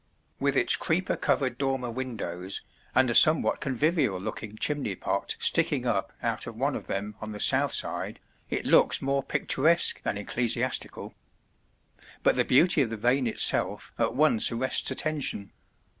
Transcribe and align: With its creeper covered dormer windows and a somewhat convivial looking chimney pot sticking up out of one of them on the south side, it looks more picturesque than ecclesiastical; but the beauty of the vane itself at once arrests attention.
With 0.39 0.57
its 0.57 0.75
creeper 0.75 1.15
covered 1.15 1.59
dormer 1.59 1.91
windows 1.91 2.63
and 2.95 3.07
a 3.07 3.13
somewhat 3.13 3.61
convivial 3.61 4.19
looking 4.19 4.57
chimney 4.57 4.95
pot 4.95 5.35
sticking 5.39 5.85
up 5.85 6.11
out 6.23 6.47
of 6.47 6.55
one 6.55 6.75
of 6.75 6.87
them 6.87 7.13
on 7.21 7.33
the 7.33 7.39
south 7.39 7.71
side, 7.71 8.19
it 8.49 8.65
looks 8.65 8.99
more 9.03 9.21
picturesque 9.21 10.01
than 10.01 10.17
ecclesiastical; 10.17 11.13
but 12.23 12.35
the 12.35 12.43
beauty 12.43 12.81
of 12.81 12.89
the 12.89 12.97
vane 12.97 13.27
itself 13.27 13.91
at 13.99 14.15
once 14.15 14.51
arrests 14.51 14.89
attention. 14.89 15.51